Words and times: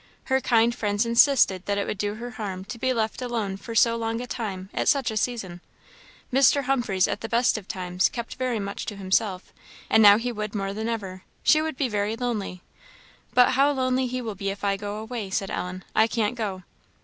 Her 0.23 0.41
kind 0.41 0.73
friends 0.73 1.05
insisted 1.05 1.67
that 1.67 1.77
it 1.77 1.85
would 1.85 1.99
do 1.99 2.15
her 2.15 2.31
harm 2.31 2.65
to 2.65 2.79
be 2.79 2.91
left 2.91 3.21
alone 3.21 3.55
for 3.55 3.75
so 3.75 3.95
long 3.95 4.19
at 4.19 4.87
such 4.87 5.11
a 5.11 5.15
season. 5.15 5.61
Mr. 6.33 6.63
Humphreys 6.63 7.07
at 7.07 7.21
the 7.21 7.29
best 7.29 7.55
of 7.55 7.67
times 7.67 8.09
kept 8.09 8.33
very 8.33 8.57
much 8.59 8.87
to 8.87 8.95
himself, 8.95 9.53
and 9.91 10.01
now 10.01 10.17
he 10.17 10.31
would 10.31 10.55
more 10.55 10.73
than 10.73 10.89
ever; 10.89 11.21
she 11.43 11.61
would 11.61 11.77
be 11.77 11.87
very 11.87 12.15
lonely. 12.15 12.63
"But 13.35 13.51
how 13.51 13.69
lonely 13.73 14.07
he 14.07 14.23
will 14.23 14.33
be 14.33 14.49
if 14.49 14.63
I 14.63 14.75
go 14.75 14.97
away!" 14.97 15.29
said 15.29 15.51
Ellen 15.51 15.83
"I 15.95 16.07
can't 16.07 16.33
go." 16.33 16.63